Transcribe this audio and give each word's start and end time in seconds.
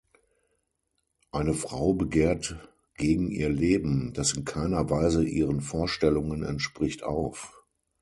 Eine 1.31 1.53
Frau 1.53 1.93
begehrt 1.93 2.55
gegen 2.97 3.29
ihr 3.29 3.49
Leben, 3.49 4.13
das 4.13 4.33
in 4.33 4.45
keiner 4.45 4.89
Weise 4.89 5.23
ihren 5.23 5.61
Vorstellungen 5.61 6.41
entspricht, 6.41 7.03
auf. 7.03 7.63